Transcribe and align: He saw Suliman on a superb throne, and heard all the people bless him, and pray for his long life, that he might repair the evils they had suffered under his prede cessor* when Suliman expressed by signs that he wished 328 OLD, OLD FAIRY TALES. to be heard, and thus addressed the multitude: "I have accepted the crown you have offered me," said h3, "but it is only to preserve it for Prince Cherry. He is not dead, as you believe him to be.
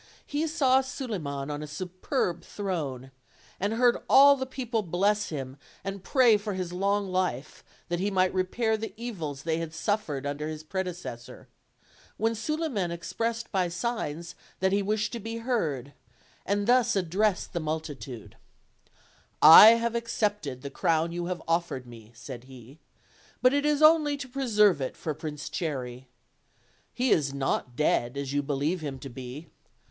He 0.25 0.47
saw 0.47 0.81
Suliman 0.81 1.51
on 1.51 1.61
a 1.61 1.67
superb 1.67 2.43
throne, 2.43 3.11
and 3.59 3.73
heard 3.73 3.97
all 4.09 4.35
the 4.35 4.47
people 4.47 4.81
bless 4.81 5.29
him, 5.29 5.57
and 5.83 6.03
pray 6.03 6.37
for 6.37 6.55
his 6.55 6.73
long 6.73 7.05
life, 7.07 7.63
that 7.87 7.99
he 7.99 8.09
might 8.09 8.33
repair 8.33 8.77
the 8.77 8.95
evils 8.97 9.43
they 9.43 9.57
had 9.59 9.75
suffered 9.75 10.25
under 10.25 10.47
his 10.47 10.63
prede 10.63 10.87
cessor* 10.95 11.45
when 12.17 12.33
Suliman 12.33 12.89
expressed 12.89 13.51
by 13.51 13.67
signs 13.67 14.33
that 14.59 14.71
he 14.71 14.81
wished 14.81 15.11
328 15.11 15.39
OLD, 15.39 15.45
OLD 15.45 15.45
FAIRY 15.45 15.93
TALES. 15.93 15.93
to 15.93 15.95
be 15.99 16.15
heard, 16.15 16.47
and 16.57 16.67
thus 16.67 16.95
addressed 16.95 17.53
the 17.53 17.59
multitude: 17.59 18.37
"I 19.39 19.67
have 19.79 19.93
accepted 19.93 20.63
the 20.63 20.71
crown 20.71 21.11
you 21.11 21.27
have 21.27 21.43
offered 21.47 21.85
me," 21.85 22.11
said 22.15 22.47
h3, 22.47 22.79
"but 23.43 23.53
it 23.53 23.67
is 23.67 23.83
only 23.83 24.17
to 24.17 24.27
preserve 24.27 24.81
it 24.81 24.97
for 24.97 25.13
Prince 25.13 25.47
Cherry. 25.47 26.07
He 26.91 27.11
is 27.11 27.35
not 27.35 27.75
dead, 27.75 28.17
as 28.17 28.33
you 28.33 28.41
believe 28.41 28.81
him 28.81 28.97
to 28.97 29.09
be. 29.09 29.45